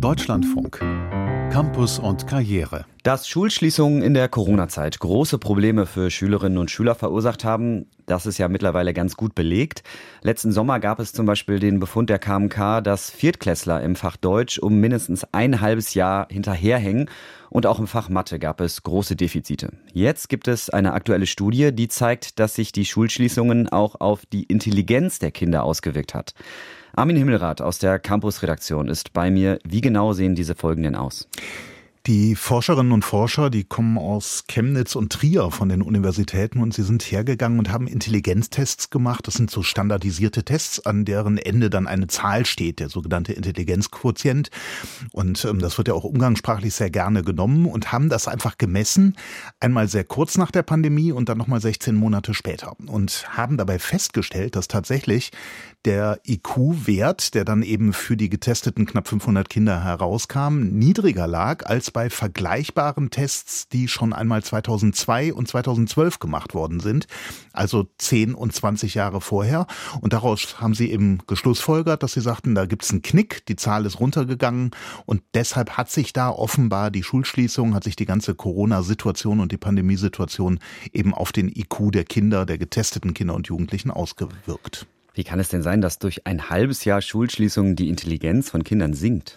[0.00, 0.78] Deutschlandfunk.
[1.52, 2.86] Campus und Karriere.
[3.02, 8.38] Dass Schulschließungen in der Corona-Zeit große Probleme für Schülerinnen und Schüler verursacht haben, das ist
[8.38, 9.82] ja mittlerweile ganz gut belegt.
[10.22, 14.58] Letzten Sommer gab es zum Beispiel den Befund der KMK, dass Viertklässler im Fach Deutsch
[14.58, 17.10] um mindestens ein halbes Jahr hinterherhängen
[17.50, 19.72] und auch im Fach Mathe gab es große Defizite.
[19.92, 24.44] Jetzt gibt es eine aktuelle Studie, die zeigt, dass sich die Schulschließungen auch auf die
[24.44, 26.34] Intelligenz der Kinder ausgewirkt hat.
[26.94, 29.58] Armin Himmelrath aus der Campus-Redaktion ist bei mir.
[29.64, 31.28] Wie genau sehen diese Folgen denn aus?
[32.06, 36.82] Die Forscherinnen und Forscher, die kommen aus Chemnitz und Trier von den Universitäten und sie
[36.82, 39.26] sind hergegangen und haben Intelligenztests gemacht.
[39.26, 44.48] Das sind so standardisierte Tests, an deren Ende dann eine Zahl steht, der sogenannte Intelligenzquotient.
[45.12, 49.14] Und ähm, das wird ja auch umgangssprachlich sehr gerne genommen und haben das einfach gemessen.
[49.60, 52.76] Einmal sehr kurz nach der Pandemie und dann nochmal 16 Monate später.
[52.86, 55.32] Und haben dabei festgestellt, dass tatsächlich
[55.84, 61.89] der IQ-Wert, der dann eben für die getesteten knapp 500 Kinder herauskam, niedriger lag als
[61.92, 67.06] bei vergleichbaren Tests, die schon einmal 2002 und 2012 gemacht worden sind,
[67.52, 69.66] also 10 und 20 Jahre vorher.
[70.00, 73.86] Und daraus haben sie eben geschlussfolgert, dass sie sagten, da gibt's einen Knick, die Zahl
[73.86, 74.70] ist runtergegangen
[75.06, 79.58] und deshalb hat sich da offenbar die Schulschließung, hat sich die ganze Corona-Situation und die
[79.58, 80.58] Pandemiesituation
[80.92, 84.86] eben auf den IQ der Kinder, der getesteten Kinder und Jugendlichen ausgewirkt.
[85.14, 88.94] Wie kann es denn sein, dass durch ein halbes Jahr Schulschließung die Intelligenz von Kindern
[88.94, 89.34] sinkt?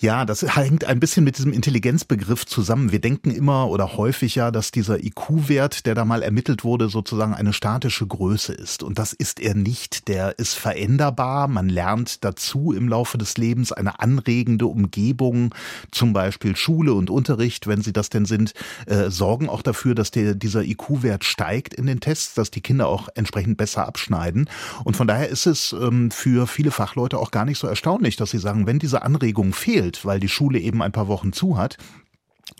[0.00, 2.90] Ja, das hängt ein bisschen mit diesem Intelligenzbegriff zusammen.
[2.90, 7.32] Wir denken immer oder häufig ja, dass dieser IQ-Wert, der da mal ermittelt wurde, sozusagen
[7.32, 8.82] eine statische Größe ist.
[8.82, 10.08] Und das ist er nicht.
[10.08, 11.46] Der ist veränderbar.
[11.46, 15.54] Man lernt dazu im Laufe des Lebens eine anregende Umgebung,
[15.92, 18.52] zum Beispiel Schule und Unterricht, wenn sie das denn sind,
[18.86, 22.88] äh, sorgen auch dafür, dass der, dieser IQ-Wert steigt in den Tests, dass die Kinder
[22.88, 24.50] auch entsprechend besser abschneiden.
[24.82, 28.32] Und von daher ist es ähm, für viele Fachleute auch gar nicht so erstaunlich, dass
[28.32, 31.76] sie sagen, wenn diese Anregung fehlt, weil die Schule eben ein paar Wochen zu hat,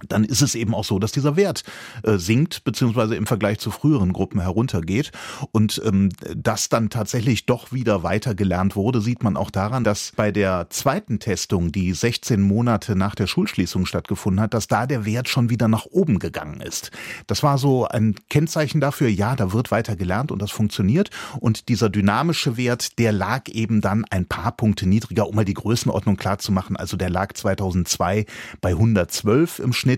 [0.09, 1.63] dann ist es eben auch so, dass dieser Wert
[2.03, 5.13] äh, sinkt, beziehungsweise im Vergleich zu früheren Gruppen heruntergeht.
[5.53, 10.13] Und ähm, das dann tatsächlich doch wieder weiter gelernt wurde, sieht man auch daran, dass
[10.17, 15.05] bei der zweiten Testung, die 16 Monate nach der Schulschließung stattgefunden hat, dass da der
[15.05, 16.91] Wert schon wieder nach oben gegangen ist.
[17.27, 21.11] Das war so ein Kennzeichen dafür, ja, da wird weiter gelernt und das funktioniert.
[21.41, 25.55] Und dieser dynamische Wert, der lag eben dann ein paar Punkte niedriger, um mal die
[25.55, 26.77] Größenordnung klar zu machen.
[26.77, 28.27] Also der lag 2002
[28.61, 29.94] bei 112 im Schnitt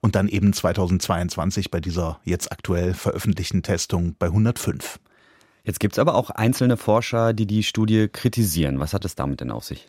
[0.00, 4.98] und dann eben 2022 bei dieser jetzt aktuell veröffentlichten Testung bei 105.
[5.64, 8.78] Jetzt gibt es aber auch einzelne Forscher, die die Studie kritisieren.
[8.78, 9.86] Was hat es damit denn auf sich?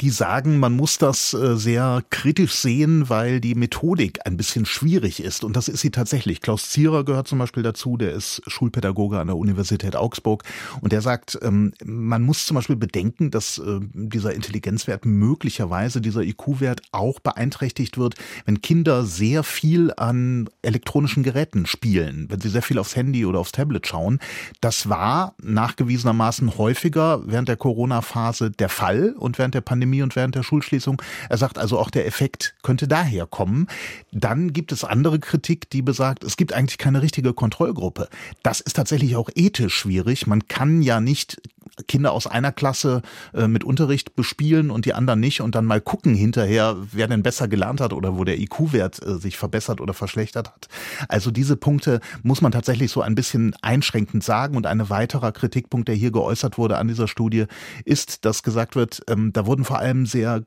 [0.00, 5.22] Die sagen, man muss das äh, sehr kritisch sehen, weil die Methodik ein bisschen schwierig
[5.22, 5.44] ist.
[5.44, 6.40] Und das ist sie tatsächlich.
[6.40, 10.42] Klaus Zierer gehört zum Beispiel dazu, der ist Schulpädagoge an der Universität Augsburg.
[10.80, 16.22] Und der sagt, ähm, man muss zum Beispiel bedenken, dass äh, dieser Intelligenzwert möglicherweise, dieser
[16.22, 18.16] IQ-Wert auch beeinträchtigt wird,
[18.46, 23.38] wenn Kinder sehr viel an elektronischen Geräten spielen, wenn sie sehr viel aufs Handy oder
[23.38, 24.18] aufs Tablet schauen.
[24.60, 30.16] Das war nachgewiesenermaßen häufiger während der Corona-Phase der Fall und während der Pandemie Pandemie und
[30.16, 31.00] während der Schulschließung.
[31.28, 33.66] Er sagt also, auch der Effekt könnte daher kommen.
[34.12, 38.08] Dann gibt es andere Kritik, die besagt, es gibt eigentlich keine richtige Kontrollgruppe.
[38.42, 40.26] Das ist tatsächlich auch ethisch schwierig.
[40.26, 41.40] Man kann ja nicht
[41.88, 43.02] Kinder aus einer Klasse
[43.32, 47.22] äh, mit Unterricht bespielen und die anderen nicht und dann mal gucken hinterher, wer denn
[47.22, 50.68] besser gelernt hat oder wo der IQ-Wert äh, sich verbessert oder verschlechtert hat.
[51.08, 55.88] Also diese Punkte muss man tatsächlich so ein bisschen einschränkend sagen und ein weiterer Kritikpunkt,
[55.88, 57.46] der hier geäußert wurde an dieser Studie,
[57.84, 60.44] ist, dass gesagt wird, ähm, da wurden vor allem sehr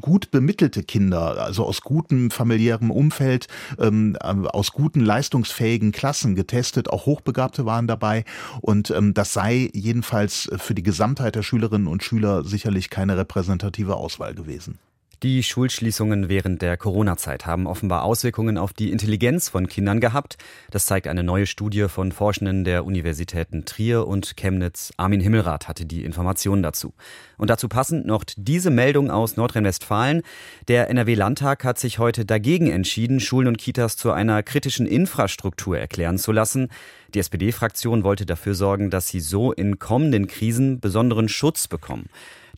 [0.00, 7.06] gut bemittelte Kinder, also aus gutem familiärem Umfeld, ähm, aus guten leistungsfähigen Klassen getestet, auch
[7.06, 8.24] Hochbegabte waren dabei
[8.60, 13.96] und ähm, das sei jedenfalls für die Gesamtheit der Schülerinnen und Schüler sicherlich keine repräsentative
[13.96, 14.78] Auswahl gewesen.
[15.22, 20.36] Die Schulschließungen während der Corona-Zeit haben offenbar Auswirkungen auf die Intelligenz von Kindern gehabt.
[20.72, 24.92] Das zeigt eine neue Studie von Forschenden der Universitäten Trier und Chemnitz.
[24.96, 26.92] Armin Himmelrath hatte die Informationen dazu.
[27.38, 30.22] Und dazu passend noch diese Meldung aus Nordrhein-Westfalen.
[30.66, 36.18] Der NRW-Landtag hat sich heute dagegen entschieden, Schulen und Kitas zu einer kritischen Infrastruktur erklären
[36.18, 36.66] zu lassen.
[37.14, 42.08] Die SPD-Fraktion wollte dafür sorgen, dass sie so in kommenden Krisen besonderen Schutz bekommen.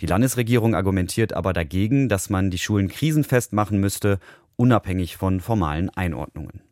[0.00, 4.18] Die Landesregierung argumentiert aber dagegen, dass man die Schulen krisenfest machen müsste,
[4.56, 6.62] unabhängig von formalen Einordnungen.